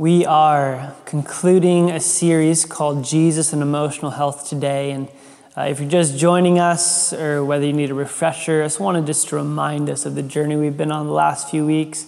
[0.00, 4.92] We are concluding a series called Jesus and Emotional Health today.
[4.92, 5.08] And
[5.54, 9.04] uh, if you're just joining us or whether you need a refresher, I just wanted
[9.04, 12.06] just to remind us of the journey we've been on the last few weeks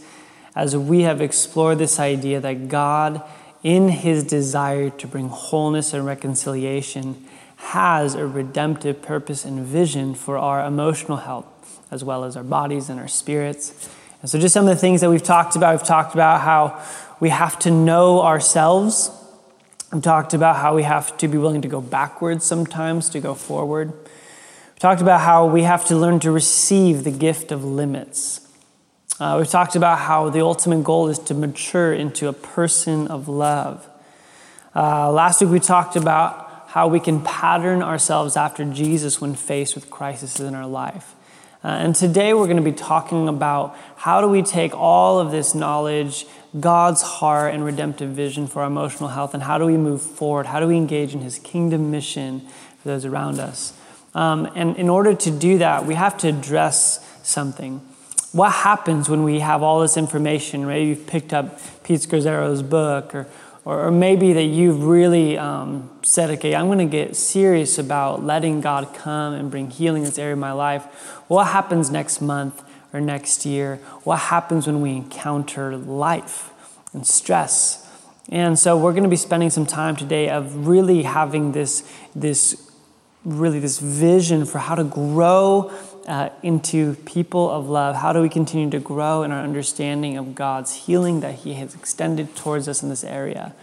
[0.57, 3.23] as we have explored this idea that God,
[3.63, 7.23] in his desire to bring wholeness and reconciliation,
[7.57, 12.89] has a redemptive purpose and vision for our emotional health, as well as our bodies
[12.89, 13.91] and our spirits.
[14.23, 16.81] And so, just some of the things that we've talked about, we've talked about how
[17.23, 19.09] we have to know ourselves.
[19.93, 23.35] We talked about how we have to be willing to go backwards sometimes to go
[23.35, 23.93] forward.
[23.93, 28.41] We talked about how we have to learn to receive the gift of limits.
[29.21, 33.29] Uh, we talked about how the ultimate goal is to mature into a person of
[33.29, 33.89] love.
[34.75, 39.77] Uh, last week we talked about how we can pattern ourselves after Jesus when faced
[39.77, 41.15] with crises in our life.
[41.65, 45.31] Uh, and today we're going to be talking about how do we take all of
[45.31, 46.27] this knowledge,
[46.59, 50.47] God's heart and redemptive vision for our emotional health, and how do we move forward?
[50.47, 52.41] How do we engage in His kingdom mission
[52.79, 53.79] for those around us?
[54.13, 57.81] Um, and in order to do that, we have to address something.
[58.33, 60.67] What happens when we have all this information?
[60.67, 63.29] Maybe you've picked up Pete Scazzero's book, or
[63.65, 68.25] or, or maybe that you've really um, said, okay, I'm going to get serious about
[68.25, 70.85] letting God come and bring healing in this area of my life.
[71.29, 73.77] What happens next month or next year?
[74.05, 76.51] What happens when we encounter life
[76.93, 77.89] and stress?
[78.29, 82.73] And so we're going to be spending some time today of really having this, this
[83.25, 85.71] really this vision for how to grow
[86.07, 87.97] uh, into people of love?
[87.97, 91.75] How do we continue to grow in our understanding of God's healing that He has
[91.75, 93.55] extended towards us in this area?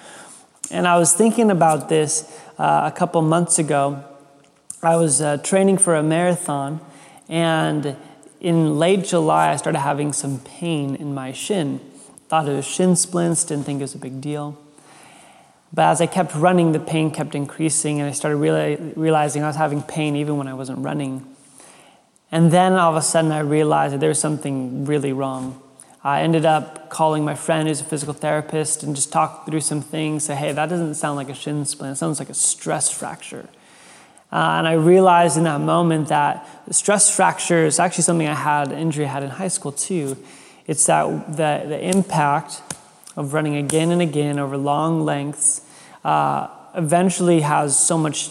[0.72, 4.04] And I was thinking about this uh, a couple months ago.
[4.82, 6.80] I was uh, training for a marathon,
[7.28, 7.98] and
[8.40, 11.80] in late July, I started having some pain in my shin.
[12.30, 14.58] Thought it was shin splints, didn't think it was a big deal.
[15.74, 19.48] But as I kept running, the pain kept increasing, and I started reali- realizing I
[19.48, 21.26] was having pain even when I wasn't running.
[22.32, 25.62] And then all of a sudden, I realized that there was something really wrong.
[26.04, 29.82] I ended up calling my friend who's a physical therapist and just talked through some
[29.82, 30.26] things.
[30.26, 33.50] Say, hey, that doesn't sound like a shin splint, it sounds like a stress fracture.
[34.32, 38.72] Uh, and I realized in that moment that stress fracture is actually something I had,
[38.72, 40.18] injury I had in high school too.
[40.68, 42.62] It's that the, the impact
[43.18, 45.62] of running again and again over long lengths
[46.06, 48.30] uh, eventually has so much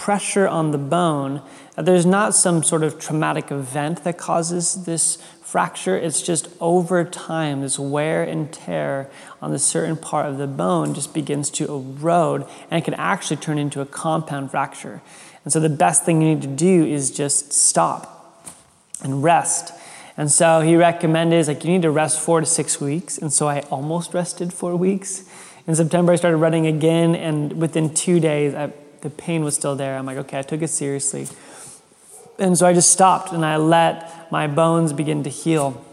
[0.00, 1.42] pressure on the bone
[1.76, 5.96] uh, there's not some sort of traumatic event that causes this fracture.
[5.96, 10.92] It's just over time, this wear and tear on the certain part of the bone
[10.94, 15.00] just begins to erode and it can actually turn into a compound fracture.
[15.44, 18.46] And so the best thing you need to do is just stop
[19.02, 19.72] and rest.
[20.16, 23.16] And so he recommended like you need to rest four to six weeks.
[23.16, 25.24] And so I almost rested four weeks.
[25.66, 28.72] In September, I started running again, and within two days, I,
[29.02, 29.96] the pain was still there.
[29.96, 31.26] I'm like, okay, I took it seriously.
[32.38, 35.84] And so I just stopped and I let my bones begin to heal.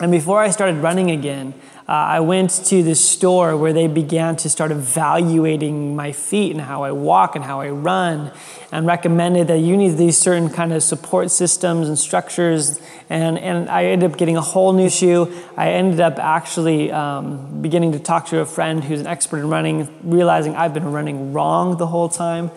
[0.00, 1.54] And before I started running again,
[1.88, 6.60] uh, I went to this store where they began to start evaluating my feet and
[6.60, 8.32] how I walk and how I run,
[8.72, 12.80] and recommended that you need these certain kind of support systems and structures.
[13.08, 15.32] And, and I ended up getting a whole new shoe.
[15.56, 19.48] I ended up actually um, beginning to talk to a friend who's an expert in
[19.48, 22.50] running, realizing I've been running wrong the whole time.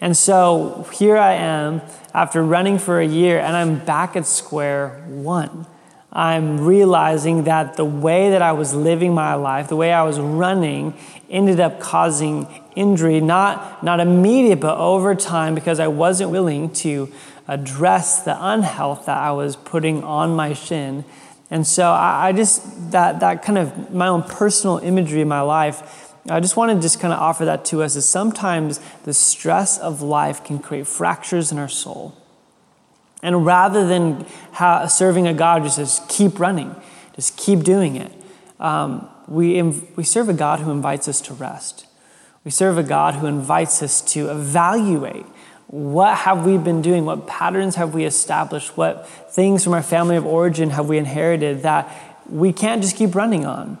[0.00, 1.80] And so here I am
[2.14, 5.66] after running for a year, and I'm back at square one.
[6.12, 10.18] I'm realizing that the way that I was living my life, the way I was
[10.18, 10.94] running,
[11.28, 17.12] ended up causing injury, not, not immediate, but over time, because I wasn't willing to
[17.48, 21.04] address the unhealth that I was putting on my shin.
[21.50, 25.42] And so I, I just, that, that kind of my own personal imagery in my
[25.42, 29.14] life I just want to just kind of offer that to us is sometimes the
[29.14, 32.16] stress of life can create fractures in our soul.
[33.26, 34.24] And rather than
[34.88, 36.76] serving a God who says, keep running,
[37.16, 38.12] just keep doing it,
[38.60, 39.60] um, we,
[39.96, 41.88] we serve a God who invites us to rest.
[42.44, 45.26] We serve a God who invites us to evaluate
[45.66, 47.04] what have we been doing?
[47.04, 48.76] What patterns have we established?
[48.76, 51.92] What things from our family of origin have we inherited that
[52.30, 53.76] we can't just keep running on?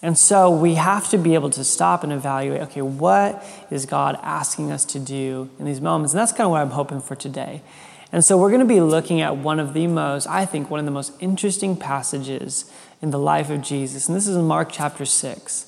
[0.00, 4.18] And so we have to be able to stop and evaluate okay, what is God
[4.22, 6.14] asking us to do in these moments?
[6.14, 7.60] And that's kind of what I'm hoping for today.
[8.10, 10.80] And so we're going to be looking at one of the most, I think, one
[10.80, 12.70] of the most interesting passages
[13.02, 14.08] in the life of Jesus.
[14.08, 15.66] And this is in Mark chapter 6.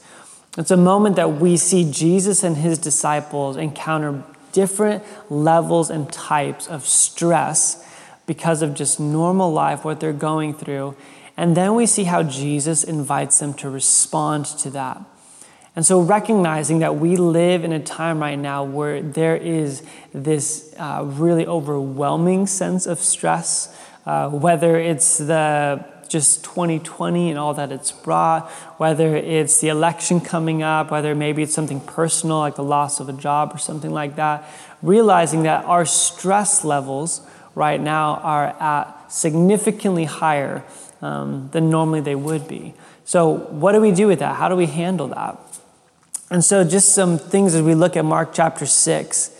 [0.58, 6.66] It's a moment that we see Jesus and his disciples encounter different levels and types
[6.66, 7.86] of stress
[8.26, 10.96] because of just normal life, what they're going through.
[11.36, 15.00] And then we see how Jesus invites them to respond to that.
[15.76, 19.82] And so, recognizing that we live in a time right now where there is
[20.12, 27.54] this uh, really overwhelming sense of stress, uh, whether it's the just 2020 and all
[27.54, 32.56] that it's brought, whether it's the election coming up, whether maybe it's something personal like
[32.56, 34.44] the loss of a job or something like that,
[34.82, 37.20] realizing that our stress levels
[37.54, 40.64] right now are at significantly higher
[41.00, 42.74] um, than normally they would be.
[43.04, 44.36] So, what do we do with that?
[44.36, 45.38] How do we handle that?
[46.30, 49.36] And so, just some things as we look at Mark chapter 6.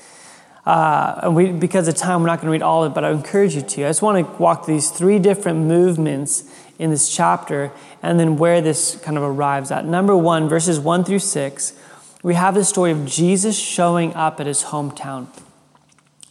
[0.67, 3.05] Uh, and we, because of time, we're not going to read all of it, but
[3.05, 3.85] I encourage you to.
[3.85, 7.71] I just want to walk these three different movements in this chapter
[8.03, 9.85] and then where this kind of arrives at.
[9.85, 11.75] Number one, verses one through six,
[12.23, 15.29] we have the story of Jesus showing up at his hometown.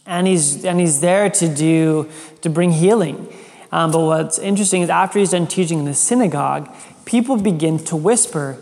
[0.06, 2.10] And he's, and he's there to do,
[2.42, 3.32] to bring healing.
[3.72, 6.68] Um, but what's interesting is after he's done teaching in the synagogue,
[7.04, 8.58] people begin to whisper,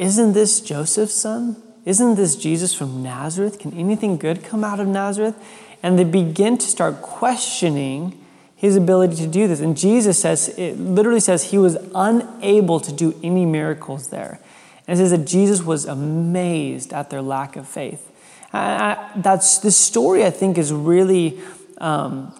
[0.00, 1.62] Isn't this Joseph's son?
[1.84, 3.58] Isn't this Jesus from Nazareth?
[3.58, 5.36] Can anything good come out of Nazareth?
[5.82, 8.18] And they begin to start questioning
[8.56, 9.60] his ability to do this.
[9.60, 14.40] And Jesus says, it literally says he was unable to do any miracles there.
[14.88, 18.10] And it says that Jesus was amazed at their lack of faith.
[18.54, 21.38] I, that's this story, I think, is really
[21.76, 22.34] um,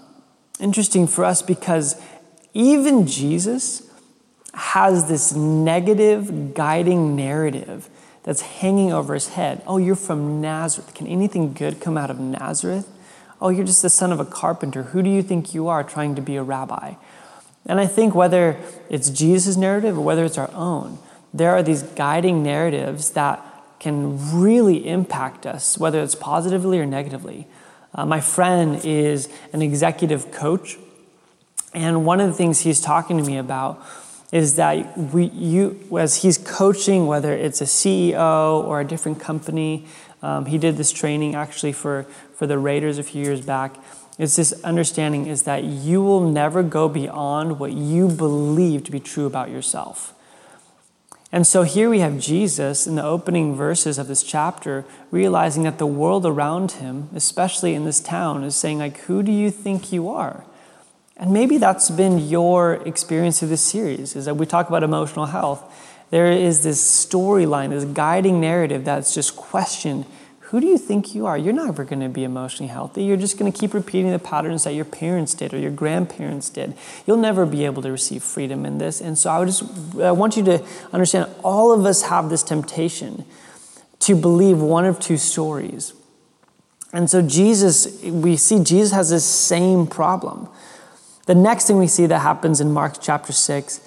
[0.58, 2.00] interesting for us because
[2.54, 3.89] even Jesus
[4.55, 7.88] has this negative guiding narrative
[8.23, 9.62] that's hanging over his head.
[9.67, 10.94] Oh, you're from Nazareth.
[10.94, 12.88] Can anything good come out of Nazareth?
[13.41, 14.85] Oh, you're just the son of a carpenter.
[14.85, 16.94] Who do you think you are trying to be a rabbi?
[17.67, 18.58] And I think whether
[18.88, 20.99] it's Jesus' narrative or whether it's our own,
[21.32, 23.44] there are these guiding narratives that
[23.79, 27.46] can really impact us, whether it's positively or negatively.
[27.94, 30.76] Uh, my friend is an executive coach,
[31.73, 33.82] and one of the things he's talking to me about
[34.32, 39.87] is that we, you, as he's coaching, whether it's a CEO or a different company,
[40.23, 42.05] um, he did this training actually for,
[42.35, 43.77] for the Raiders a few years back.
[44.19, 49.00] It's this understanding is that you will never go beyond what you believe to be
[49.00, 50.15] true about yourself.
[51.32, 55.79] And so here we have Jesus in the opening verses of this chapter realizing that
[55.79, 59.93] the world around him, especially in this town, is saying like who do you think
[59.93, 60.44] you are?
[61.20, 65.26] And maybe that's been your experience of this series is that we talk about emotional
[65.26, 65.62] health.
[66.11, 70.06] There is this storyline, this guiding narrative that's just questioned
[70.50, 71.38] who do you think you are?
[71.38, 73.05] You're never going to be emotionally healthy.
[73.05, 76.50] You're just going to keep repeating the patterns that your parents did or your grandparents
[76.50, 76.75] did.
[77.06, 79.00] You'll never be able to receive freedom in this.
[79.00, 79.62] And so I would just
[80.00, 83.25] I want you to understand all of us have this temptation
[84.00, 85.93] to believe one of two stories.
[86.93, 90.49] And so Jesus, we see Jesus has this same problem.
[91.31, 93.81] The next thing we see that happens in Mark chapter 6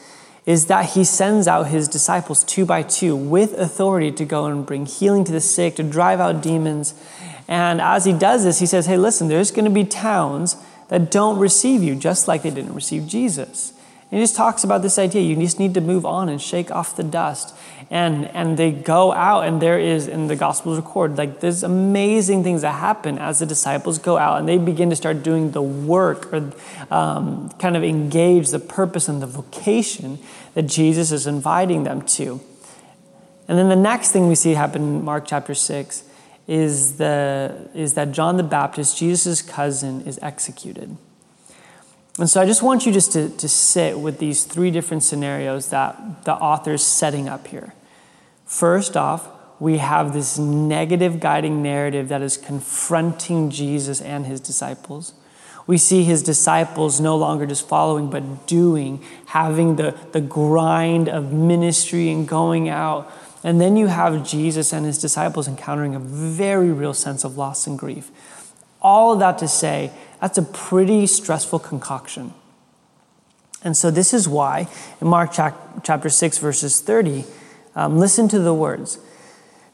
[0.45, 4.66] is that he sends out his disciples two by two with authority to go and
[4.66, 6.94] bring healing to the sick, to drive out demons.
[7.50, 10.56] And as he does this, he says, Hey, listen, there's going to be towns
[10.88, 13.72] that don't receive you, just like they didn't receive Jesus.
[14.10, 16.72] And he just talks about this idea you just need to move on and shake
[16.72, 17.54] off the dust.
[17.89, 22.44] And, and they go out, and there is, in the Gospels record, like there's amazing
[22.44, 25.62] things that happen as the disciples go out and they begin to start doing the
[25.62, 26.51] work or
[26.89, 30.19] um, kind of engage the purpose and the vocation
[30.53, 32.42] that Jesus is inviting them to.
[33.47, 36.04] And then the next thing we see happen in Mark chapter 6
[36.47, 40.95] is, the, is that John the Baptist, Jesus' cousin, is executed.
[42.19, 45.69] And so I just want you just to, to sit with these three different scenarios
[45.69, 47.73] that the author's setting up here.
[48.45, 49.27] First off,
[49.59, 55.13] we have this negative guiding narrative that is confronting Jesus and his disciples.
[55.65, 61.31] We see his disciples no longer just following, but doing, having the, the grind of
[61.31, 63.11] ministry and going out.
[63.43, 67.65] And then you have Jesus and his disciples encountering a very real sense of loss
[67.65, 68.11] and grief.
[68.81, 69.91] All of that to say,
[70.23, 72.33] that's a pretty stressful concoction.
[73.61, 74.69] And so, this is why
[75.01, 77.25] in Mark chapter 6, verses 30,
[77.75, 78.95] um, listen to the words.
[78.95, 79.01] It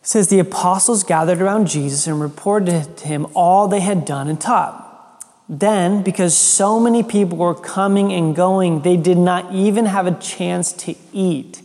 [0.01, 4.41] says, The apostles gathered around Jesus and reported to him all they had done and
[4.41, 5.23] taught.
[5.47, 10.17] Then, because so many people were coming and going, they did not even have a
[10.17, 11.61] chance to eat.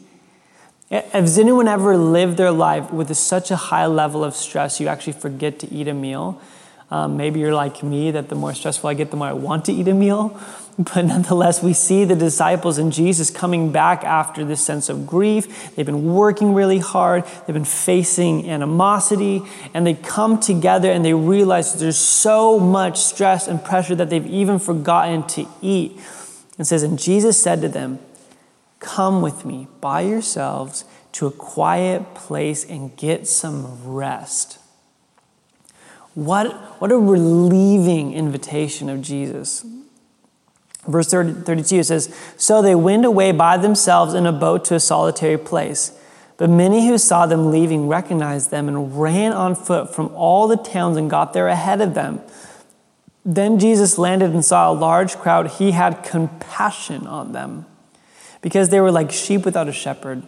[0.90, 5.14] Has anyone ever lived their life with such a high level of stress you actually
[5.14, 6.38] forget to eat a meal?
[6.94, 9.64] Um, maybe you're like me, that the more stressful I get, the more I want
[9.64, 10.40] to eat a meal.
[10.76, 15.72] But nonetheless, we see the disciples and Jesus coming back after this sense of grief.
[15.76, 21.14] They've been working really hard, they've been facing animosity, and they come together and they
[21.14, 25.92] realize there's so much stress and pressure that they've even forgotten to eat.
[26.58, 28.00] It says, And Jesus said to them,
[28.80, 34.58] Come with me by yourselves to a quiet place and get some rest.
[36.14, 39.66] What, what a relieving invitation of Jesus.
[40.86, 44.80] Verse 30, 32 says, So they went away by themselves in a boat to a
[44.80, 45.98] solitary place.
[46.36, 50.56] But many who saw them leaving recognized them and ran on foot from all the
[50.56, 52.20] towns and got there ahead of them.
[53.24, 55.52] Then Jesus landed and saw a large crowd.
[55.52, 57.66] He had compassion on them
[58.42, 60.24] because they were like sheep without a shepherd.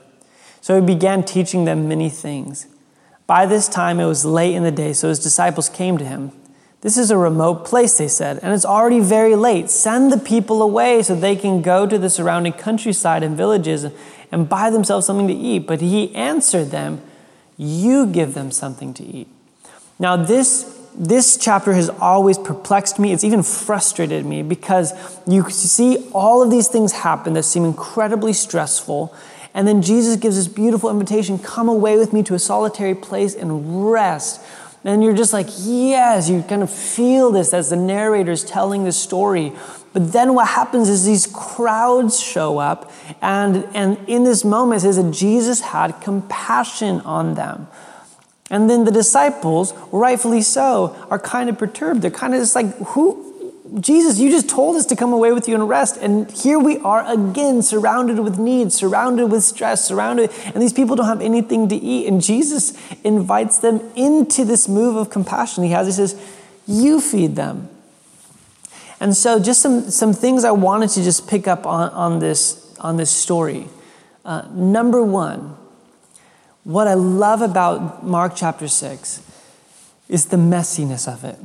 [0.61, 2.67] So he began teaching them many things.
[3.27, 6.33] By this time it was late in the day, so his disciples came to him.
[6.83, 9.71] This is a remote place, they said, and it's already very late.
[9.71, 13.87] Send the people away so they can go to the surrounding countryside and villages
[14.31, 15.67] and buy themselves something to eat.
[15.67, 17.01] But he answered them,
[17.57, 19.29] You give them something to eat.
[19.99, 23.13] Now, this this chapter has always perplexed me.
[23.13, 24.95] It's even frustrated me because
[25.27, 29.15] you see all of these things happen that seem incredibly stressful.
[29.57, 33.35] And then Jesus gives this beautiful invitation come away with me to a solitary place
[33.35, 34.43] and rest.
[34.85, 38.85] And you're just like, yes, you kind of feel this as the narrator is telling
[38.85, 39.55] the story.
[39.95, 44.83] But then what happens is these crowds show up, and, and in this moment, it
[44.83, 47.67] says that Jesus had compassion on them.
[48.51, 52.03] And then the disciples, rightfully so, are kind of perturbed.
[52.03, 53.26] They're kind of just like, who?
[53.81, 55.97] Jesus, you just told us to come away with you and rest.
[55.97, 60.97] And here we are again, surrounded with need, surrounded with stress, surrounded, and these people
[60.97, 62.07] don't have anything to eat.
[62.07, 65.87] And Jesus invites them into this move of compassion he has.
[65.87, 66.21] He says,
[66.67, 67.69] You feed them.
[69.01, 72.75] And so, just some, some things I wanted to just pick up on, on, this,
[72.81, 73.69] on this story.
[74.25, 75.57] Uh, number one,
[76.65, 79.23] what I love about Mark chapter 6
[80.09, 81.39] is the messiness of it.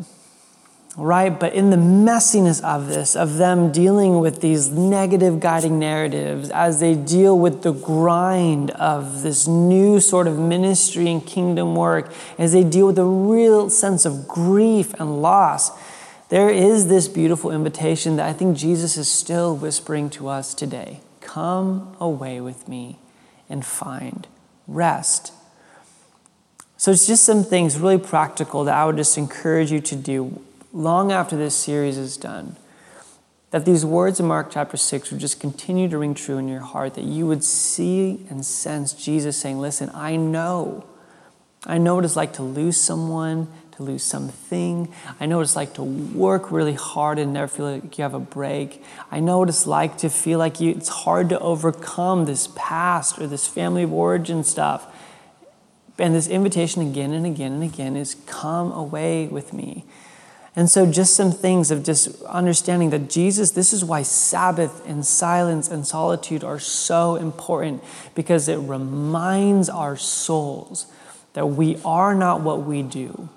[0.98, 1.30] Right?
[1.30, 6.82] But in the messiness of this, of them dealing with these negative guiding narratives, as
[6.82, 12.52] they deal with the grind of this new sort of ministry and kingdom work, as
[12.52, 15.72] they deal with a real sense of grief and loss,
[16.28, 21.02] there is this beautiful invitation that I think Jesus is still whispering to us today
[21.22, 22.98] Come away with me
[23.50, 24.28] and find
[24.68, 25.32] rest.
[26.76, 30.42] So it's just some things really practical that I would just encourage you to do
[30.74, 32.56] long after this series is done.
[33.52, 36.62] That these words in Mark chapter 6 would just continue to ring true in your
[36.62, 40.86] heart, that you would see and sense Jesus saying, Listen, I know.
[41.66, 44.92] I know what it's like to lose someone, to lose something.
[45.20, 48.14] I know what it's like to work really hard and never feel like you have
[48.14, 48.84] a break.
[49.12, 53.20] I know what it's like to feel like you, it's hard to overcome this past
[53.20, 54.88] or this family of origin stuff.
[56.00, 59.86] And this invitation again and again and again is come away with me.
[60.56, 65.06] And so, just some things of just understanding that Jesus, this is why Sabbath and
[65.06, 67.82] silence and solitude are so important
[68.16, 70.88] because it reminds our souls
[71.34, 73.30] that we are not what we do.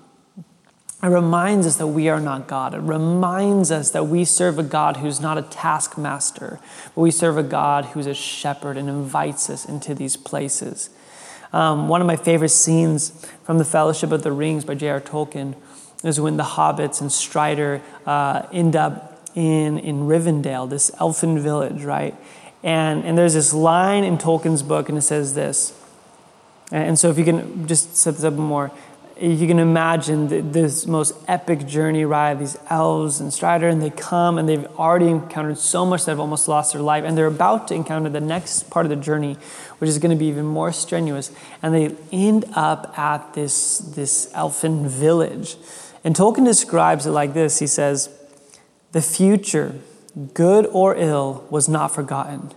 [1.01, 2.73] It reminds us that we are not God.
[2.73, 6.59] It reminds us that we serve a God who's not a taskmaster,
[6.95, 10.89] but we serve a God who's a shepherd and invites us into these places.
[11.53, 14.99] Um, one of my favorite scenes from The Fellowship of the Rings by J.R.
[14.99, 15.55] Tolkien
[16.03, 21.83] is when the hobbits and Strider uh, end up in, in Rivendell, this elfin village,
[21.83, 22.15] right?
[22.63, 25.79] And, and there's this line in Tolkien's book, and it says this.
[26.71, 28.71] And so, if you can just set this up more,
[29.19, 34.37] you can imagine this most epic journey ride, these elves and Strider, and they come
[34.37, 37.67] and they've already encountered so much that they've almost lost their life, and they're about
[37.69, 39.37] to encounter the next part of the journey,
[39.77, 41.31] which is going to be even more strenuous.
[41.61, 45.55] And they end up at this, this elfin village.
[46.05, 48.09] And Tolkien describes it like this He says,
[48.93, 49.75] The future,
[50.33, 52.51] good or ill, was not forgotten,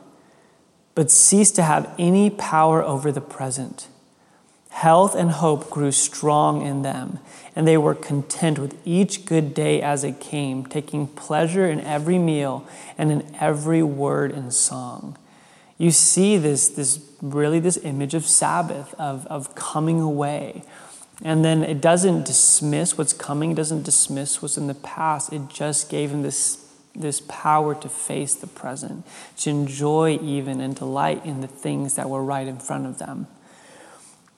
[0.94, 3.88] but ceased to have any power over the present.
[4.68, 7.18] Health and hope grew strong in them,
[7.56, 12.18] and they were content with each good day as it came, taking pleasure in every
[12.18, 12.64] meal
[12.96, 15.16] and in every word and song.
[15.78, 20.62] You see this, this really this image of Sabbath, of, of coming away.
[21.22, 25.32] And then it doesn't dismiss what's coming, it doesn't dismiss what's in the past.
[25.32, 29.04] It just gave him this, this power to face the present,
[29.38, 33.26] to enjoy even and delight in the things that were right in front of them.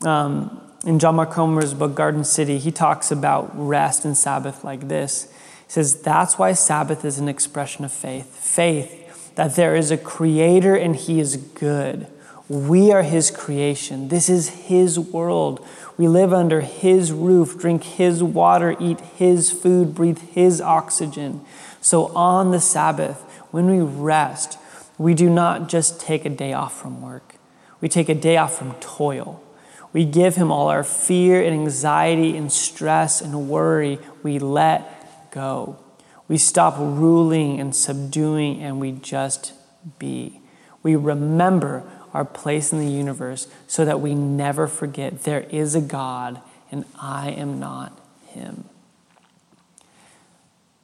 [0.03, 4.89] Um, in John Mark Comer's book, Garden City, he talks about rest and Sabbath like
[4.89, 5.31] this.
[5.67, 8.35] He says, That's why Sabbath is an expression of faith.
[8.35, 12.07] Faith that there is a creator and he is good.
[12.51, 14.09] We are his creation.
[14.09, 15.65] This is his world.
[15.97, 21.43] We live under his roof, drink his water, eat his food, breathe his oxygen.
[21.81, 23.21] So on the Sabbath,
[23.53, 24.59] when we rest,
[24.99, 27.37] we do not just take a day off from work.
[27.81, 29.41] We take a day off from toil.
[29.93, 34.01] We give him all our fear and anxiety and stress and worry.
[34.25, 35.79] We let go.
[36.27, 39.53] We stop ruling and subduing and we just
[40.01, 40.41] be.
[40.83, 45.81] We remember our place in the universe so that we never forget there is a
[45.81, 46.41] God
[46.71, 48.65] and I am not him.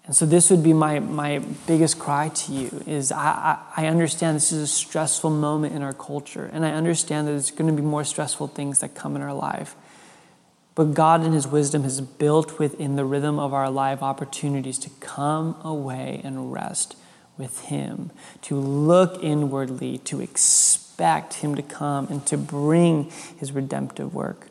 [0.07, 3.87] And so this would be my, my biggest cry to you is I, I, I
[3.87, 7.69] understand this is a stressful moment in our culture, and I understand that there's going
[7.69, 9.75] to be more stressful things that come in our life.
[10.77, 14.91] But God, in His wisdom, has built within the rhythm of our life opportunities to
[15.01, 16.97] come away and rest
[17.39, 18.11] with Him,
[18.43, 24.49] to look inwardly, to expect Him to come and to bring His redemptive work.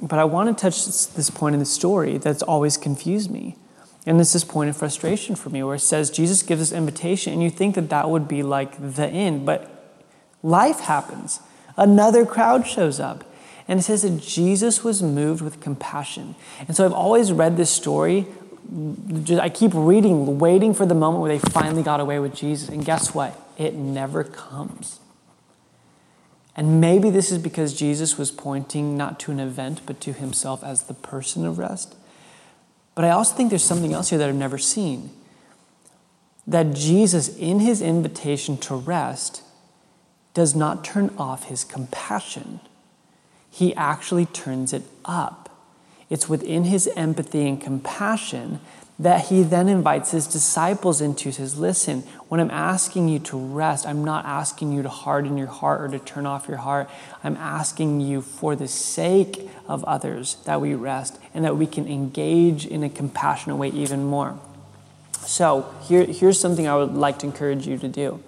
[0.00, 3.56] But I want to touch this point in the story that's always confused me
[4.08, 7.34] and this is point of frustration for me where it says Jesus gives this invitation,
[7.34, 10.00] and you think that that would be like the end, but
[10.42, 11.40] life happens.
[11.76, 13.24] Another crowd shows up.
[13.68, 16.36] And it says that Jesus was moved with compassion.
[16.66, 18.26] And so I've always read this story.
[18.70, 22.68] I keep reading, waiting for the moment where they finally got away with Jesus.
[22.68, 23.38] And guess what?
[23.56, 25.00] It never comes.
[26.54, 30.62] And maybe this is because Jesus was pointing not to an event, but to himself
[30.64, 31.94] as the person of rest.
[32.94, 35.10] But I also think there's something else here that I've never seen.
[36.46, 39.42] That Jesus, in his invitation to rest,
[40.34, 42.60] does not turn off his compassion.
[43.50, 45.47] He actually turns it up.
[46.10, 48.60] It's within his empathy and compassion
[48.98, 51.30] that he then invites his disciples into.
[51.30, 55.46] Says, Listen, when I'm asking you to rest, I'm not asking you to harden your
[55.46, 56.90] heart or to turn off your heart.
[57.22, 61.86] I'm asking you for the sake of others that we rest and that we can
[61.86, 64.38] engage in a compassionate way even more.
[65.20, 68.22] So, here, here's something I would like to encourage you to do.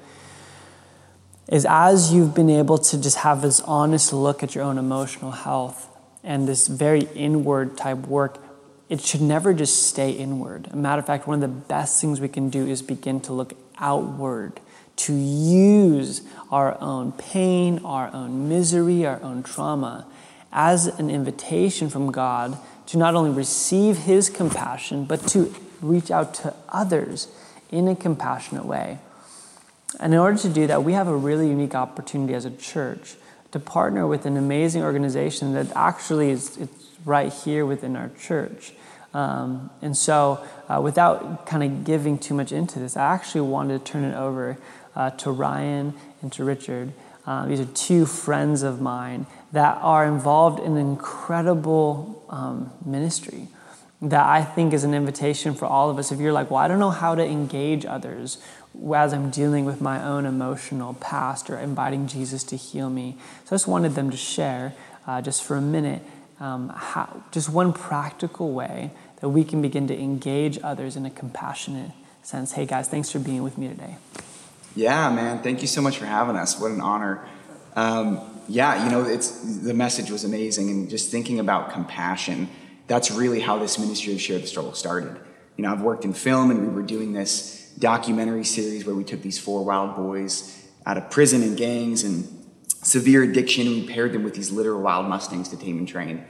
[1.49, 5.33] Is as you've been able to just have this honest look at your own emotional
[5.33, 5.90] health
[6.23, 8.39] and this very inward type work,
[8.89, 10.69] it should never just stay inward.
[10.73, 13.33] A matter of fact, one of the best things we can do is begin to
[13.33, 14.61] look outward,
[14.97, 20.07] to use our own pain, our own misery, our own trauma
[20.53, 26.35] as an invitation from God to not only receive His compassion, but to reach out
[26.35, 27.29] to others
[27.71, 28.99] in a compassionate way.
[29.99, 33.15] And in order to do that, we have a really unique opportunity as a church
[33.53, 38.73] to partner with an amazing organization that actually is it's right here within our church.
[39.13, 43.85] Um, and so, uh, without kind of giving too much into this, I actually wanted
[43.85, 44.57] to turn it over
[44.95, 46.93] uh, to Ryan and to Richard.
[47.27, 53.49] Uh, these are two friends of mine that are involved in incredible um, ministry
[54.03, 56.11] that I think is an invitation for all of us.
[56.11, 58.39] If you're like, well, I don't know how to engage others
[58.95, 63.17] as I'm dealing with my own emotional past or inviting Jesus to heal me.
[63.45, 64.75] So I just wanted them to share
[65.07, 66.03] uh, just for a minute
[66.39, 71.11] um, how, just one practical way that we can begin to engage others in a
[71.11, 71.91] compassionate
[72.23, 72.53] sense.
[72.53, 73.97] Hey, guys, thanks for being with me today.
[74.75, 75.43] Yeah, man.
[75.43, 76.59] Thank you so much for having us.
[76.59, 77.27] What an honor.
[77.77, 82.49] Um, yeah, you know, it's the message was amazing, and just thinking about compassion.
[82.87, 85.17] That's really how this ministry of Share the Struggle started.
[85.57, 89.05] You know, I've worked in film, and we were doing this documentary series where we
[89.05, 92.27] took these four wild boys out of prison and gangs and
[92.83, 96.25] severe addiction, and we paired them with these literal wild mustangs to tame and train.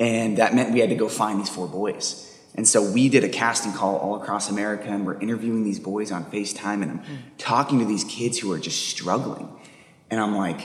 [0.00, 2.30] And that meant we had to go find these four boys.
[2.56, 6.12] And so we did a casting call all across America, and we're interviewing these boys
[6.12, 7.18] on FaceTime, and I'm mm.
[7.38, 9.48] talking to these kids who are just struggling.
[10.10, 10.60] And I'm like,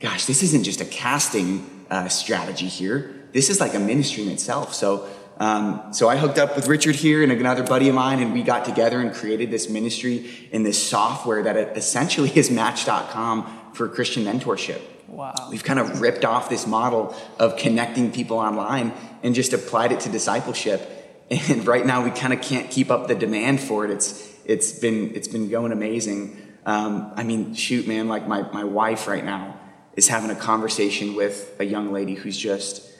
[0.00, 3.28] gosh, this isn't just a casting uh, strategy here.
[3.32, 4.74] This is like a ministry in itself.
[4.74, 8.32] So, um, so I hooked up with Richard here and another buddy of mine, and
[8.32, 13.88] we got together and created this ministry in this software that essentially is Match.com for
[13.88, 14.80] Christian mentorship.
[15.08, 15.34] Wow.
[15.50, 20.00] We've kind of ripped off this model of connecting people online and just applied it
[20.00, 20.92] to discipleship.
[21.28, 23.90] And right now we kind of can't keep up the demand for it.
[23.90, 26.40] It's it's been it's been going amazing.
[26.64, 29.58] Um, I mean, shoot, man, like my, my wife right now
[29.96, 32.92] is having a conversation with a young lady who's just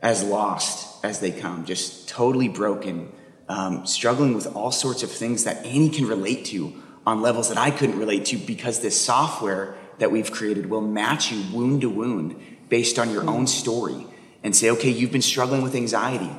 [0.00, 3.12] as lost as they come, just totally broken,
[3.48, 6.72] um, struggling with all sorts of things that Annie can relate to
[7.06, 11.32] on levels that I couldn't relate to because this software that we've created will match
[11.32, 12.36] you wound to wound
[12.68, 14.06] based on your own story
[14.42, 16.30] and say, okay, you've been struggling with anxiety.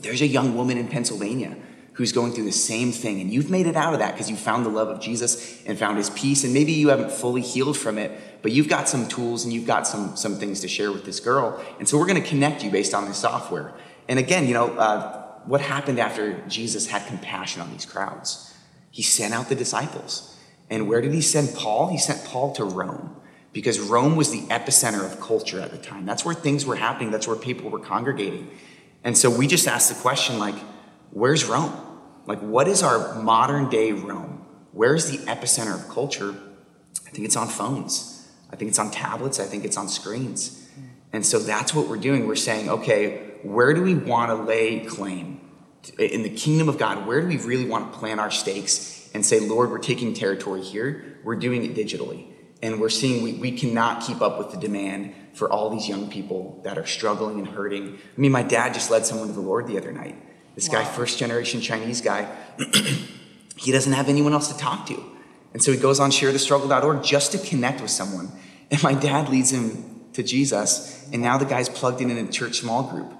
[0.00, 1.56] There's a young woman in Pennsylvania
[1.94, 4.36] who's going through the same thing, and you've made it out of that because you
[4.36, 7.76] found the love of Jesus and found his peace, and maybe you haven't fully healed
[7.76, 10.92] from it, but you've got some tools and you've got some, some things to share
[10.92, 11.58] with this girl.
[11.78, 13.72] And so we're going to connect you based on this software.
[14.08, 18.54] And again, you know, uh, what happened after Jesus had compassion on these crowds?
[18.90, 20.36] He sent out the disciples.
[20.70, 21.88] And where did he send Paul?
[21.88, 23.16] He sent Paul to Rome
[23.52, 26.04] because Rome was the epicenter of culture at the time.
[26.04, 28.50] That's where things were happening, that's where people were congregating.
[29.04, 30.56] And so we just asked the question like,
[31.10, 31.72] where's Rome?
[32.26, 34.44] Like, what is our modern day Rome?
[34.72, 36.34] Where's the epicenter of culture?
[37.06, 38.28] I think it's on phones.
[38.50, 39.38] I think it's on tablets.
[39.38, 40.68] I think it's on screens.
[41.12, 42.26] And so that's what we're doing.
[42.26, 45.40] We're saying, okay, where do we want to lay claim?
[45.98, 49.24] In the kingdom of God, where do we really want to plant our stakes and
[49.24, 51.18] say, Lord, we're taking territory here?
[51.22, 52.32] We're doing it digitally.
[52.62, 56.10] And we're seeing we, we cannot keep up with the demand for all these young
[56.10, 57.94] people that are struggling and hurting.
[57.94, 60.16] I mean, my dad just led someone to the Lord the other night.
[60.54, 60.82] This wow.
[60.82, 62.34] guy, first generation Chinese guy,
[63.56, 65.04] he doesn't have anyone else to talk to.
[65.52, 68.32] And so he goes on sharethestruggle.org just to connect with someone.
[68.70, 71.08] And my dad leads him to Jesus.
[71.12, 73.12] And now the guy's plugged in in a church small group.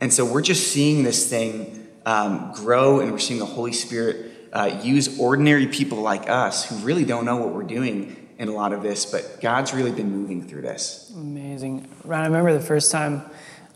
[0.00, 4.32] And so we're just seeing this thing um, grow, and we're seeing the Holy Spirit
[4.52, 8.52] uh, use ordinary people like us who really don't know what we're doing in a
[8.52, 11.12] lot of this, but God's really been moving through this.
[11.16, 11.88] Amazing.
[12.04, 13.22] Ryan, I remember the first time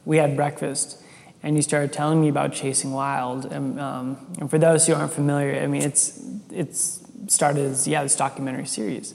[0.05, 1.03] we had breakfast
[1.43, 3.45] and you started telling me about Chasing Wild.
[3.45, 8.03] And, um, and for those who aren't familiar, I mean, it's, it's started as, yeah,
[8.03, 9.15] this documentary series.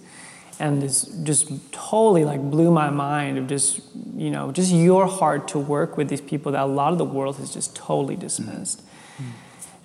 [0.60, 3.82] And this just totally like blew my mind of just,
[4.16, 7.06] you know, just your heart to work with these people that a lot of the
[7.06, 8.82] world has just totally dismissed.
[8.82, 9.32] Mm-hmm.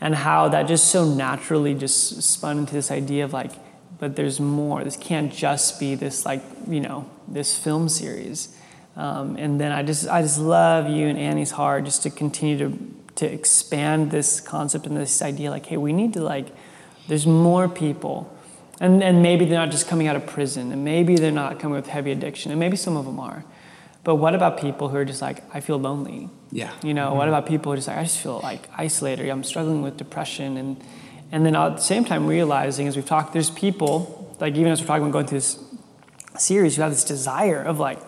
[0.00, 3.52] And how that just so naturally just spun into this idea of like,
[3.98, 4.85] but there's more.
[4.85, 8.54] This can't just be this like, you know, this film series.
[8.94, 12.59] Um, and then I just, I just love you and Annie's heart just to continue
[12.59, 12.78] to,
[13.16, 16.48] to expand this concept and this idea like, hey, we need to like,
[17.07, 18.33] there's more people.
[18.80, 21.76] And, and maybe they're not just coming out of prison, and maybe they're not coming
[21.76, 23.44] with heavy addiction, and maybe some of them are.
[24.04, 26.30] But what about people who are just like, I feel lonely?
[26.52, 26.72] Yeah.
[26.82, 27.18] You know, mm-hmm.
[27.18, 29.96] what about people who are just like, I just feel like isolated, I'm struggling with
[29.96, 30.82] depression, and
[31.30, 34.80] and then at the same time realizing as we've talked, there's people, like even as
[34.80, 35.62] we're talking about going through this
[36.38, 37.98] series, who have this desire of like,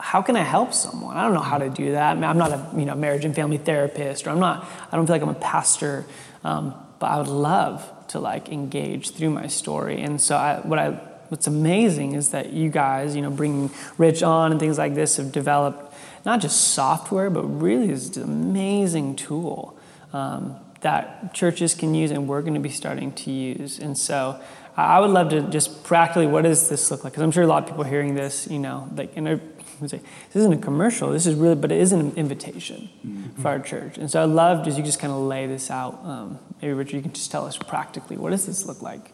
[0.00, 1.16] how can I help someone?
[1.16, 2.16] I don't know how to do that.
[2.16, 4.66] I'm not a you know marriage and family therapist, or I'm not.
[4.90, 6.04] I don't feel like I'm a pastor,
[6.42, 10.00] um, but I would love to like engage through my story.
[10.00, 14.22] And so I, what I what's amazing is that you guys, you know, bringing Rich
[14.22, 19.16] on and things like this have developed not just software, but really is an amazing
[19.16, 19.78] tool
[20.12, 23.78] um, that churches can use and we're going to be starting to use.
[23.78, 24.40] And so
[24.76, 27.12] I would love to just practically, what does this look like?
[27.12, 29.40] Because I'm sure a lot of people hearing this, you know, like, and say,
[29.80, 30.00] this
[30.34, 33.42] isn't a commercial, this is really, but it is an invitation mm-hmm.
[33.42, 33.98] for our church.
[33.98, 36.00] And so I'd love just you just kind of lay this out.
[36.04, 39.12] Um, maybe Richard, you can just tell us practically, what does this look like?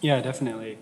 [0.00, 0.78] Yeah, definitely.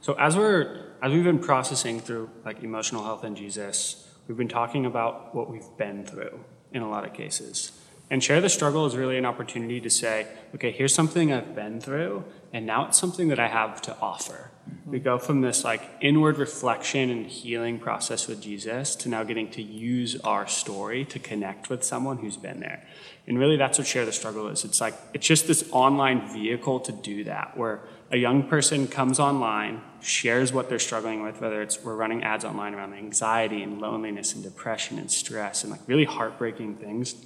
[0.00, 4.48] So as we're, as we've been processing through like emotional health and Jesus, we've been
[4.48, 6.40] talking about what we've been through
[6.72, 7.72] in a lot of cases.
[8.08, 11.80] And share the struggle is really an opportunity to say, okay, here's something I've been
[11.80, 12.24] through,
[12.56, 14.50] and now it's something that I have to offer.
[14.86, 19.50] We go from this like inward reflection and healing process with Jesus to now getting
[19.50, 22.82] to use our story to connect with someone who's been there.
[23.26, 24.64] And really that's what Share the Struggle is.
[24.64, 29.20] It's like it's just this online vehicle to do that where a young person comes
[29.20, 33.82] online, shares what they're struggling with, whether it's we're running ads online around anxiety and
[33.82, 37.16] loneliness and depression and stress and like really heartbreaking things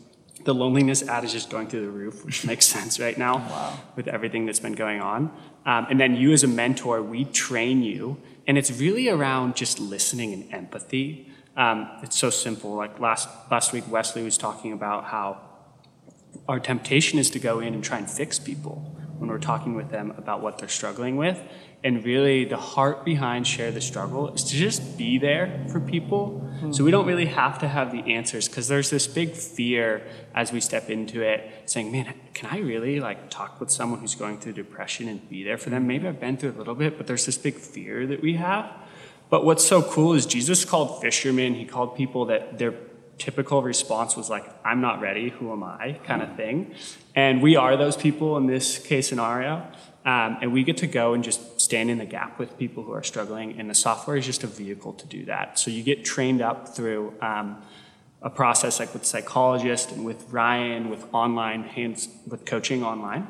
[0.44, 3.78] the loneliness ad is just going through the roof, which makes sense right now wow.
[3.96, 5.32] with everything that's been going on.
[5.66, 9.78] Um, and then you, as a mentor, we train you, and it's really around just
[9.78, 11.30] listening and empathy.
[11.56, 12.74] Um, it's so simple.
[12.74, 15.40] Like last last week, Wesley was talking about how
[16.48, 19.90] our temptation is to go in and try and fix people when we're talking with
[19.90, 21.38] them about what they're struggling with.
[21.82, 26.42] And really, the heart behind Share the Struggle is to just be there for people.
[26.44, 26.72] Mm-hmm.
[26.72, 30.02] So we don't really have to have the answers because there's this big fear
[30.34, 34.14] as we step into it saying, man, can I really like talk with someone who's
[34.14, 35.86] going through depression and be there for them?
[35.86, 38.70] Maybe I've been through a little bit, but there's this big fear that we have.
[39.30, 42.74] But what's so cool is Jesus called fishermen, he called people that their
[43.16, 46.74] typical response was like, I'm not ready, who am I, kind of thing.
[47.14, 49.66] And we are those people in this case scenario.
[50.04, 52.92] Um, and we get to go and just stand in the gap with people who
[52.92, 55.46] are struggling, and the software is just a vehicle to do that.
[55.56, 57.62] So you get trained up through um,
[58.22, 63.24] a process like with psychologists and with Ryan, with online hands, with coaching online,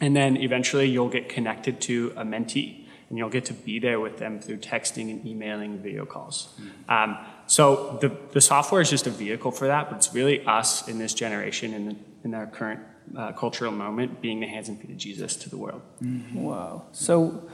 [0.00, 2.70] and then eventually you'll get connected to a mentee,
[3.08, 6.36] and you'll get to be there with them through texting and emailing, and video calls.
[6.38, 6.90] Mm-hmm.
[6.96, 7.10] Um,
[7.46, 10.98] so the the software is just a vehicle for that, but it's really us in
[10.98, 11.84] this generation in
[12.24, 12.80] in our current
[13.16, 15.82] uh, cultural moment being the hands and feet of Jesus to the world.
[16.02, 16.42] Mm-hmm.
[16.42, 16.84] Wow.
[16.92, 17.48] So,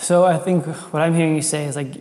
[0.00, 1.94] so I think what I'm hearing you say is like,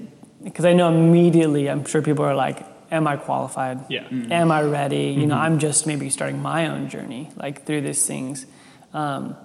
[0.44, 3.86] because I know immediately, I'm sure people are like, am I qualified?
[3.90, 4.04] Yeah.
[4.04, 4.32] Mm-hmm.
[4.32, 5.12] Am I ready?
[5.12, 5.22] Mm-hmm.
[5.22, 5.54] You know, mm-hmm.
[5.54, 8.46] I'm just maybe starting my own journey, like through these things.
[8.94, 9.38] Um,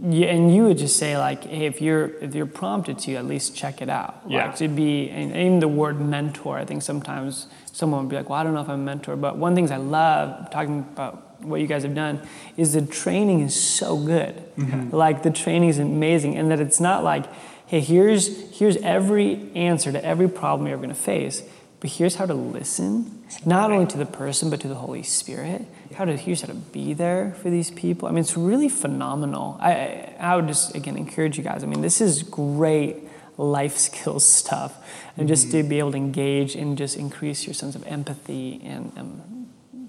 [0.00, 3.26] yeah, and you would just say like, hey, if you're if you're prompted to, at
[3.26, 4.22] least check it out.
[4.28, 4.46] Yeah.
[4.46, 6.56] Like to be, and even the word mentor.
[6.56, 9.16] I think sometimes someone would be like, well, I don't know if I'm a mentor,
[9.16, 12.20] but one of the things I love talking about what you guys have done
[12.56, 14.34] is the training is so good.
[14.56, 14.94] Mm-hmm.
[14.94, 17.26] Like the training is amazing, and that it's not like,
[17.66, 21.42] hey, here's here's every answer to every problem you're ever going to face,
[21.80, 25.66] but here's how to listen, not only to the person but to the Holy Spirit.
[25.94, 28.08] How to here's how to be there for these people.
[28.08, 29.56] I mean, it's really phenomenal.
[29.60, 31.62] I I would just again encourage you guys.
[31.62, 32.96] I mean, this is great
[33.36, 34.76] life skills stuff,
[35.16, 38.92] and just to be able to engage and just increase your sense of empathy and
[38.96, 39.48] um,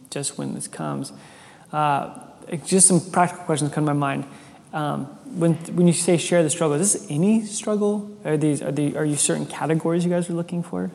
[0.10, 1.12] just when this comes.
[1.72, 2.20] Uh,
[2.66, 4.26] just some practical questions come to my mind.
[4.74, 5.06] Um,
[5.40, 8.18] when, when you say share the struggle, is this any struggle?
[8.26, 10.92] Are these are the are you certain categories you guys are looking for?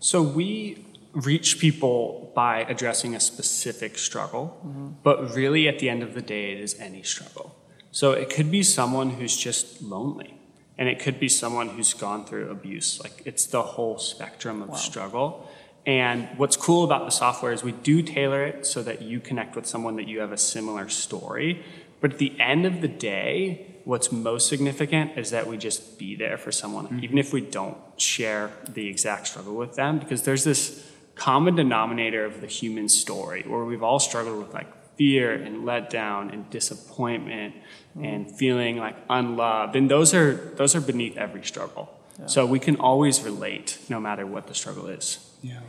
[0.00, 4.58] So we reach people by addressing a specific struggle,
[5.02, 7.54] but really at the end of the day, it is any struggle.
[7.92, 10.40] So it could be someone who's just lonely,
[10.76, 13.00] and it could be someone who's gone through abuse.
[13.00, 15.48] Like it's the whole spectrum of struggle.
[15.86, 19.54] And what's cool about the software is we do tailor it so that you connect
[19.54, 21.62] with someone that you have a similar story.
[22.00, 26.16] But at the end of the day, what's most significant is that we just be
[26.16, 27.04] there for someone, mm-hmm.
[27.04, 32.24] even if we don't share the exact struggle with them, because there's this common denominator
[32.24, 34.66] of the human story where we've all struggled with like
[34.96, 38.04] fear and letdown and disappointment mm-hmm.
[38.04, 39.76] and feeling like unloved.
[39.76, 41.90] And those are those are beneath every struggle.
[42.26, 45.33] So we can always relate no matter what the struggle is.
[45.44, 45.60] Yeah.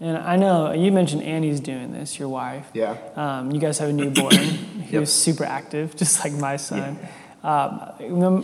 [0.00, 2.66] And I know you mentioned Annie's doing this, your wife.
[2.72, 2.96] Yeah.
[3.16, 4.32] Um, you guys have a newborn
[4.88, 5.06] who's Yep.
[5.08, 6.98] super active, just like my son.
[7.42, 7.70] Um,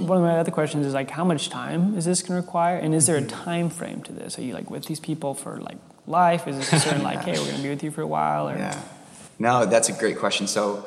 [0.09, 2.77] one of my other questions is like, how much time is this going to require,
[2.77, 3.45] and is there a Mm-hmm.
[3.45, 4.39] time frame to this?
[4.39, 6.47] Are you like with these people for like life?
[6.49, 8.49] Is this a certain like, hey, we're going to be with you for a while,
[8.49, 8.81] or Yeah.
[9.39, 10.47] No, that's a great question.
[10.47, 10.87] So,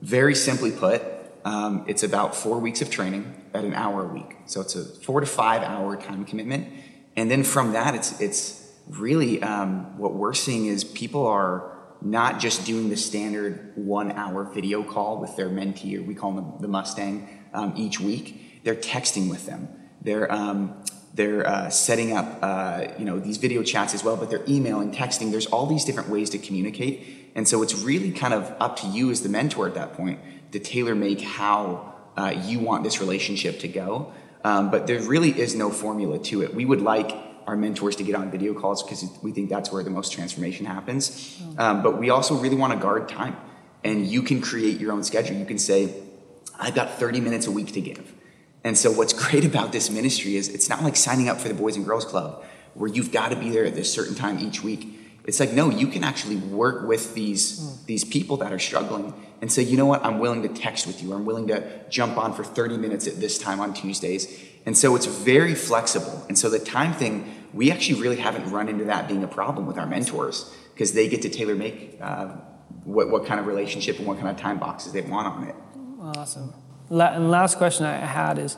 [0.00, 1.02] very simply put,
[1.44, 4.36] um, it's about four weeks of training at an hour a week.
[4.46, 6.68] So it's a four to five hour time commitment,
[7.16, 8.59] and then from that, it's it's
[8.98, 14.44] really um, what we're seeing is people are not just doing the standard one hour
[14.44, 18.62] video call with their mentee, or we call them the Mustang, um, each week.
[18.64, 19.68] They're texting with them.
[20.00, 24.30] They're um, they're uh, setting up uh, you know these video chats as well, but
[24.30, 25.30] they're emailing, texting.
[25.30, 28.86] There's all these different ways to communicate, and so it's really kind of up to
[28.86, 30.20] you as the mentor at that point
[30.52, 34.12] to tailor make how uh, you want this relationship to go.
[34.42, 36.54] Um, but there really is no formula to it.
[36.54, 37.12] We would like
[37.50, 40.66] our mentors to get on video calls because we think that's where the most transformation
[40.66, 41.36] happens.
[41.58, 43.36] Um, but we also really want to guard time,
[43.82, 45.36] and you can create your own schedule.
[45.36, 45.92] You can say,
[46.58, 48.14] I've got 30 minutes a week to give.
[48.62, 51.54] And so what's great about this ministry is it's not like signing up for the
[51.54, 54.62] Boys and Girls Club where you've got to be there at this certain time each
[54.62, 54.96] week.
[55.24, 59.50] It's like no, you can actually work with these these people that are struggling and
[59.50, 61.12] say, you know what, I'm willing to text with you.
[61.12, 64.44] I'm willing to jump on for 30 minutes at this time on Tuesdays.
[64.66, 66.24] And so it's very flexible.
[66.28, 69.66] And so the time thing, we actually really haven't run into that being a problem
[69.66, 72.28] with our mentors because they get to tailor make uh,
[72.84, 75.54] what, what kind of relationship and what kind of time boxes they want on it.
[76.16, 76.52] Awesome.
[76.88, 78.56] La- and last question I had is,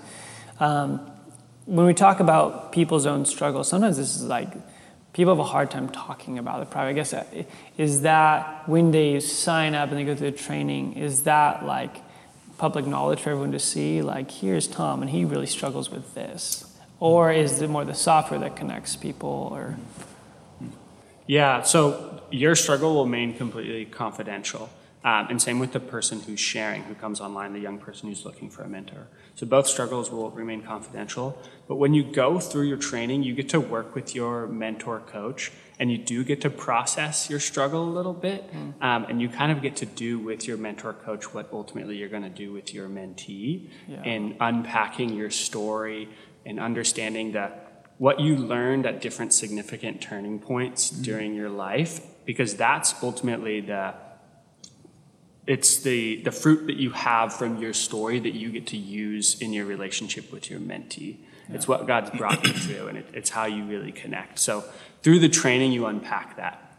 [0.60, 1.10] um,
[1.66, 4.52] when we talk about people's own struggles, sometimes this is like
[5.12, 6.70] people have a hard time talking about it.
[6.70, 7.24] Probably, I guess, uh,
[7.76, 11.96] is that when they sign up and they go through the training, is that like
[12.58, 14.02] public knowledge for everyone to see?
[14.02, 16.71] Like, here's Tom, and he really struggles with this.
[17.02, 19.48] Or is it more the software that connects people?
[19.52, 19.76] Or
[21.26, 24.70] Yeah, so your struggle will remain completely confidential.
[25.04, 28.24] Um, and same with the person who's sharing, who comes online, the young person who's
[28.24, 29.08] looking for a mentor.
[29.34, 31.36] So both struggles will remain confidential.
[31.66, 35.50] But when you go through your training, you get to work with your mentor coach,
[35.80, 38.44] and you do get to process your struggle a little bit.
[38.80, 42.08] Um, and you kind of get to do with your mentor coach what ultimately you're
[42.08, 44.04] going to do with your mentee Yeah.
[44.04, 46.08] in unpacking your story
[46.44, 51.02] and understanding that what you learned at different significant turning points mm-hmm.
[51.02, 53.94] during your life because that's ultimately the
[55.46, 59.40] it's the the fruit that you have from your story that you get to use
[59.40, 61.16] in your relationship with your mentee
[61.48, 64.64] it's what god's brought you through and it, it's how you really connect so
[65.02, 66.72] through the training you unpack that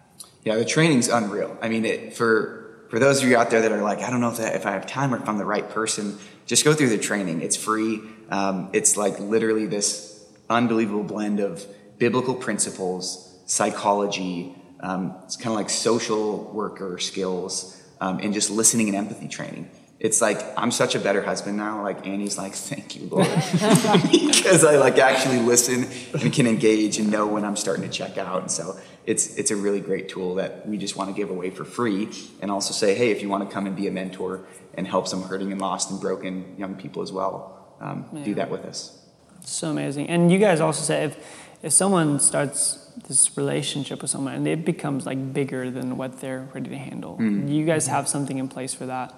[0.44, 1.58] Yeah, the training's unreal.
[1.62, 4.22] I mean, it, for for those of you out there that are like, I don't
[4.22, 6.74] know if, that, if I have time or if I'm the right person, just go
[6.74, 7.42] through the training.
[7.42, 8.02] It's free.
[8.34, 11.64] Um, it's like literally this unbelievable blend of
[12.00, 14.56] biblical principles, psychology.
[14.80, 19.70] Um, it's kind of like social worker skills, um, and just listening and empathy training.
[20.00, 21.84] it's like I'm such a better husband now.
[21.84, 23.28] Like Annie's like, thank you, Lord,
[24.12, 25.88] because I like actually listen
[26.20, 28.42] and can engage and know when I'm starting to check out.
[28.42, 31.52] And so it's it's a really great tool that we just want to give away
[31.52, 32.10] for free,
[32.42, 34.42] and also say, hey, if you want to come and be a mentor
[34.74, 38.24] and help some hurting and lost and broken young people as well, um, yeah.
[38.24, 38.98] do that with us.
[39.46, 40.10] So amazing.
[40.10, 41.18] And you guys also say if
[41.62, 46.48] if someone starts this relationship with someone and it becomes like bigger than what they're
[46.54, 47.54] ready to handle, mm.
[47.54, 49.14] you guys have something in place for that.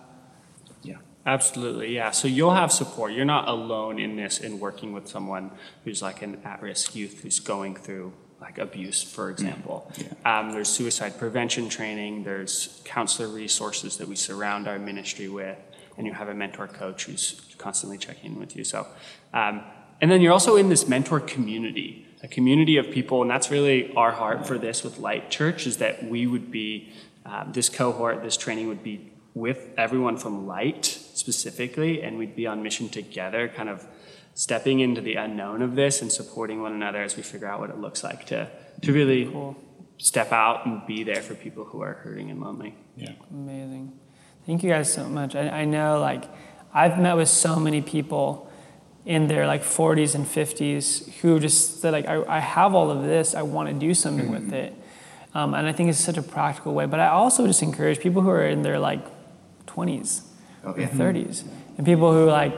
[0.84, 0.98] Yeah.
[1.26, 2.12] Absolutely, yeah.
[2.12, 3.14] So you'll have support.
[3.14, 5.52] You're not alone in this in working with someone
[5.84, 9.92] who's like an at-risk youth who's going through like abuse, for example.
[9.98, 10.40] Yeah.
[10.40, 12.24] Um, there's suicide prevention training.
[12.24, 15.58] There's counselor resources that we surround our ministry with,
[15.98, 18.64] and you have a mentor coach who's constantly checking in with you.
[18.64, 18.88] So,
[19.34, 19.64] um,
[20.02, 23.94] and then you're also in this mentor community, a community of people, and that's really
[23.96, 26.92] our heart for this with Light Church is that we would be
[27.26, 32.48] um, this cohort, this training would be with everyone from Light specifically, and we'd be
[32.48, 33.86] on mission together, kind of
[34.34, 37.70] stepping into the unknown of this and supporting one another as we figure out what
[37.70, 38.50] it looks like to
[38.82, 39.56] to really cool.
[39.98, 42.76] step out and be there for people who are hurting and lonely.
[42.98, 43.98] Yeah, amazing.
[44.46, 45.36] Thank you guys so much.
[45.36, 46.24] I, I know, like,
[46.74, 48.52] I've met with so many people
[49.06, 53.04] in their like 40s and 50s who just said like I, I have all of
[53.04, 54.46] this i want to do something mm-hmm.
[54.46, 54.74] with it
[55.36, 58.24] um, and i think it's such a practical way but i also just encourage people
[58.24, 59.06] who are in their like
[59.76, 60.24] 20s
[60.66, 60.88] oh, yeah.
[60.88, 61.44] 30s.
[61.78, 62.54] And people who like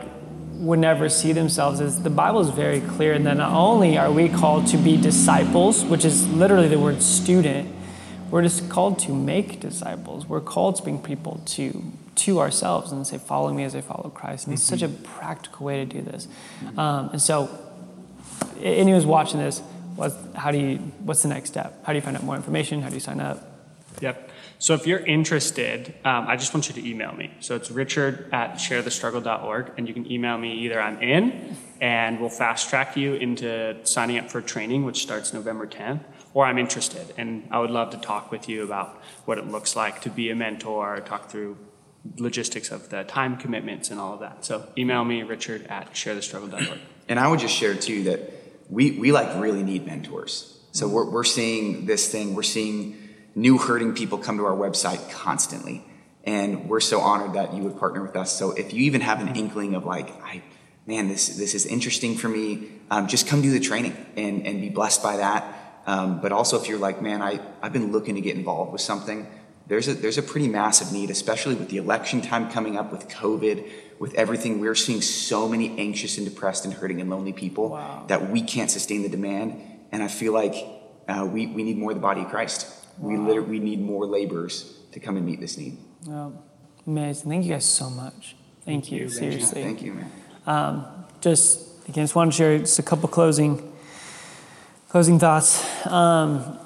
[0.54, 4.28] would never see themselves as the Bible is very clear that not only are we
[4.28, 7.72] called to be disciples, which is literally the word student,
[8.30, 10.28] we're just called to make disciples.
[10.28, 14.10] We're called to bring people to to ourselves and say, "Follow me as I follow
[14.10, 15.04] Christ." And it's such a mm-hmm.
[15.04, 16.28] practical way to do this.
[16.78, 17.50] Um, and so,
[18.62, 19.60] anyone who's watching this,
[19.96, 20.78] what, how do you?
[21.04, 21.86] What's the next step?
[21.86, 22.82] How do you find out more information?
[22.82, 23.44] How do you sign up?
[24.02, 24.32] Yep.
[24.60, 27.32] So if you're interested, um, I just want you to email me.
[27.42, 32.30] So it's richard at sharethestruggle.org, and you can email me either I'm in, and we'll
[32.30, 36.02] fast track you into signing up for training, which starts November 10th,
[36.38, 39.76] or I'm interested, and I would love to talk with you about what it looks
[39.76, 41.58] like to be a mentor, talk through
[42.20, 44.46] logistics of the time commitments and all of that.
[44.46, 46.78] So email me, richard at sharethestruggle.org.
[47.10, 48.32] And I would just share too that
[48.70, 50.60] we, we like really need mentors.
[50.74, 55.10] So we're, we're seeing this thing, we're seeing new hurting people come to our website
[55.10, 55.84] constantly.
[56.24, 58.32] And we're so honored that you would partner with us.
[58.32, 60.44] So if you even have an inkling of like, I,
[60.86, 64.62] man, this, this is interesting for me, um, just come do the training and, and
[64.62, 65.57] be blessed by that.
[65.88, 68.82] Um, but also if you're like, man, I, I've been looking to get involved with
[68.82, 69.26] something,
[69.68, 73.08] there's a, there's a pretty massive need, especially with the election time coming up, with
[73.08, 74.60] COVID, with everything.
[74.60, 78.06] We're seeing so many anxious and depressed and hurting and lonely people wow.
[78.08, 79.62] that we can't sustain the demand.
[79.92, 80.56] And I feel like
[81.08, 82.68] uh, we, we need more of the body of Christ.
[82.98, 83.10] Wow.
[83.10, 85.78] We literally we need more laborers to come and meet this need.
[86.10, 86.34] Oh,
[86.86, 87.30] amazing!
[87.30, 88.36] Thank you guys so much.
[88.66, 89.00] Thank, Thank you.
[89.04, 89.10] you.
[89.10, 89.64] Seriously.
[89.64, 90.12] Thank you, man.
[90.46, 90.86] Um,
[91.22, 93.72] just again, just want to share just a couple closing
[94.98, 95.64] closing thoughts.
[95.86, 96.58] Um,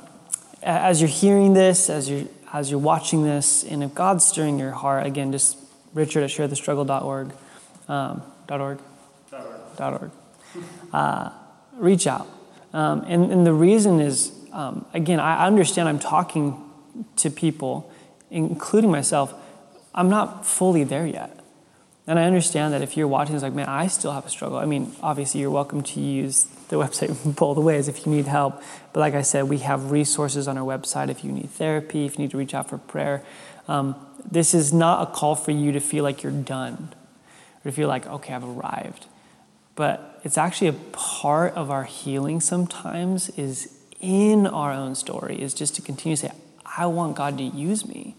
[0.64, 4.72] as you're hearing this, as you're as you're watching this, and if God's stirring your
[4.72, 5.58] heart, again, just
[5.94, 7.34] Richard at sharethestruggle.org,
[7.90, 8.80] um, .org,
[9.30, 10.12] Dot .org, Dot .org.
[10.94, 11.32] Uh,
[11.74, 12.26] reach out.
[12.72, 16.56] Um, and, and the reason is um, again, I understand I'm talking
[17.18, 17.92] to people,
[18.30, 19.34] including myself.
[19.94, 21.38] I'm not fully there yet.
[22.08, 24.58] And I understand that if you're watching, it's like, man, I still have a struggle.
[24.58, 28.62] I mean, obviously, you're welcome to use the website both ways if you need help.
[28.94, 32.18] But like I said, we have resources on our website if you need therapy, if
[32.18, 33.24] you need to reach out for prayer.
[33.68, 33.96] Um,
[34.30, 36.94] this is not a call for you to feel like you're done
[37.60, 39.06] or to feel like, okay, I've arrived.
[39.76, 45.54] But it's actually a part of our healing sometimes is in our own story is
[45.54, 46.32] just to continue to say,
[46.66, 48.16] I want God to use me.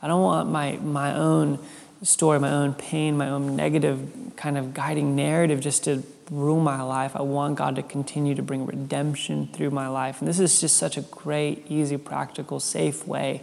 [0.00, 1.58] I don't want my, my own
[2.02, 6.02] story, my own pain, my own negative kind of guiding narrative just to
[6.32, 7.14] rule my life.
[7.14, 10.20] I want God to continue to bring redemption through my life.
[10.20, 13.42] And this is just such a great, easy, practical, safe way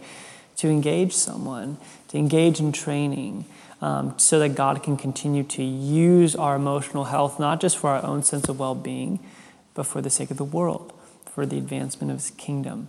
[0.56, 3.44] to engage someone, to engage in training.
[3.82, 8.04] Um, so that God can continue to use our emotional health, not just for our
[8.04, 9.20] own sense of well being,
[9.72, 10.92] but for the sake of the world
[11.30, 12.88] for the advancement of his kingdom.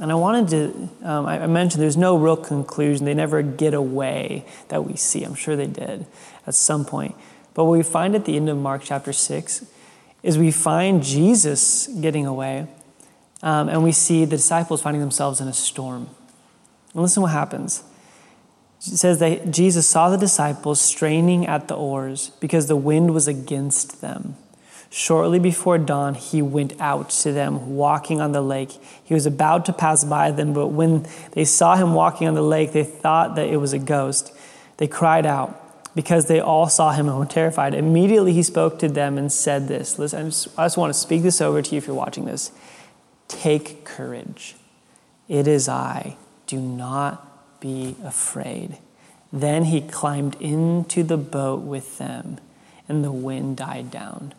[0.00, 3.04] And I wanted to, um, I, I mentioned there's no real conclusion.
[3.04, 5.22] They never get away that we see.
[5.22, 6.06] I'm sure they did
[6.46, 7.14] at some point.
[7.56, 9.64] But what we find at the end of Mark chapter 6
[10.22, 12.66] is we find Jesus getting away,
[13.42, 16.10] um, and we see the disciples finding themselves in a storm.
[16.92, 17.82] And listen what happens.
[18.80, 23.26] It says that Jesus saw the disciples straining at the oars because the wind was
[23.26, 24.36] against them.
[24.90, 28.72] Shortly before dawn, he went out to them walking on the lake.
[29.02, 32.42] He was about to pass by them, but when they saw him walking on the
[32.42, 34.30] lake, they thought that it was a ghost.
[34.76, 35.65] They cried out
[35.96, 37.74] because they all saw him and were terrified.
[37.74, 39.98] Immediately he spoke to them and said this.
[39.98, 42.26] Listen, I just, I just want to speak this over to you if you're watching
[42.26, 42.52] this.
[43.28, 44.56] Take courage.
[45.26, 46.18] It is I.
[46.46, 48.76] Do not be afraid.
[49.32, 52.38] Then he climbed into the boat with them,
[52.88, 54.34] and the wind died down.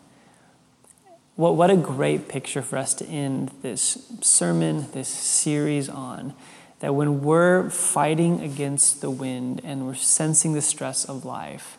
[1.34, 6.34] What, what a great picture for us to end this sermon, this series on.
[6.80, 11.78] That when we're fighting against the wind and we're sensing the stress of life,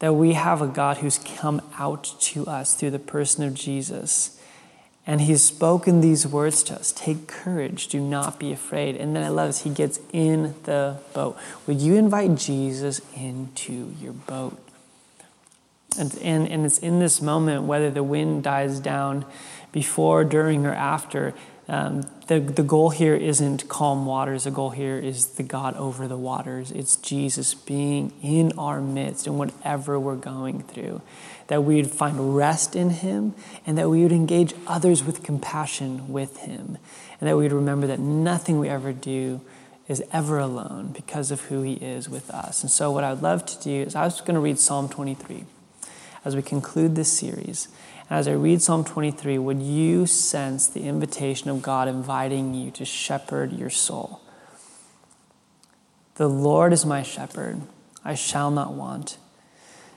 [0.00, 4.40] that we have a God who's come out to us through the person of Jesus
[5.06, 8.96] and he's spoken these words to us Take courage, do not be afraid.
[8.96, 11.36] And then I love this, he gets in the boat.
[11.66, 14.58] Would you invite Jesus into your boat?
[15.98, 19.26] And, and, and it's in this moment, whether the wind dies down
[19.72, 21.34] before, during, or after,
[21.68, 24.44] um, the, the goal here isn't calm waters.
[24.44, 26.70] The goal here is the God over the waters.
[26.72, 31.02] It's Jesus being in our midst in whatever we're going through
[31.52, 33.34] that we would find rest in Him,
[33.66, 36.78] and that we would engage others with compassion with Him,
[37.20, 39.40] and that we would remember that nothing we ever do
[39.86, 42.62] is ever alone because of who He is with us.
[42.62, 44.88] And so, what I would love to do is I was going to read Psalm
[44.88, 45.44] 23
[46.24, 47.68] as we conclude this series.
[48.10, 52.84] As I read Psalm 23, would you sense the invitation of God inviting you to
[52.84, 54.20] shepherd your soul?
[56.16, 57.62] The Lord is my shepherd,
[58.04, 59.16] I shall not want.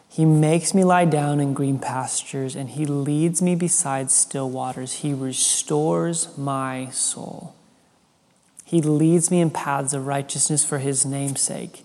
[0.08, 4.94] He makes me lie down in green pastures, and He leads me beside still waters.
[4.94, 7.54] He restores my soul.
[8.64, 11.85] He leads me in paths of righteousness for His name's sake.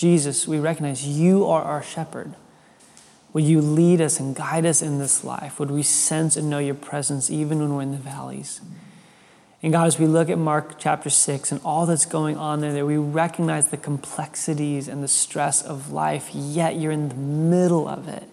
[0.00, 2.32] Jesus, we recognize you are our shepherd.
[3.34, 5.60] Will you lead us and guide us in this life?
[5.60, 8.62] Would we sense and know your presence even when we're in the valleys?
[9.62, 12.72] And God, as we look at Mark chapter 6 and all that's going on there,
[12.72, 17.86] that we recognize the complexities and the stress of life, yet you're in the middle
[17.86, 18.24] of it.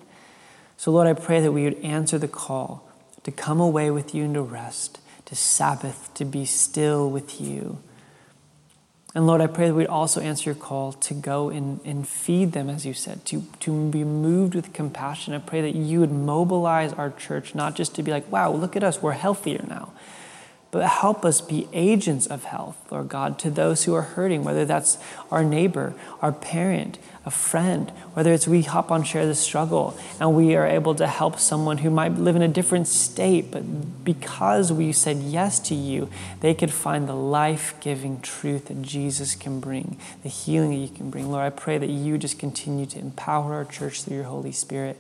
[0.78, 2.90] So, Lord, I pray that we would answer the call
[3.24, 7.80] to come away with you and to rest, to Sabbath, to be still with you.
[9.16, 12.52] And Lord, I pray that we'd also answer your call to go and, and feed
[12.52, 15.34] them, as you said, to, to be moved with compassion.
[15.34, 18.76] I pray that you would mobilize our church, not just to be like, wow, look
[18.76, 19.94] at us, we're healthier now
[20.72, 24.66] but help us be agents of health, Lord God, to those who are hurting, whether
[24.66, 24.98] that's
[25.32, 30.36] our neighbor, our parent, a friend, whether it's we hop on Share the Struggle and
[30.36, 34.72] we are able to help someone who might live in a different state, but because
[34.72, 36.10] we said yes to you,
[36.42, 40.90] they could find the life giving truth that Jesus can bring, the healing that you
[40.90, 41.30] can bring.
[41.30, 44.98] Lord, I pray that you just continue to empower our church through your Holy Spirit.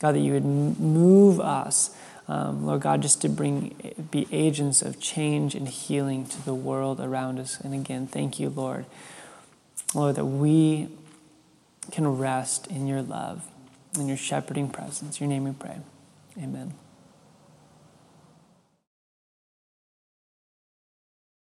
[0.00, 1.94] God, that you would move us
[2.30, 3.74] um, Lord God, just to bring,
[4.12, 7.58] be agents of change and healing to the world around us.
[7.60, 8.86] And again, thank you, Lord.
[9.96, 10.88] Lord, that we
[11.90, 13.48] can rest in your love,
[13.98, 15.20] in your shepherding presence.
[15.20, 15.78] Your name we pray.
[16.38, 16.74] Amen.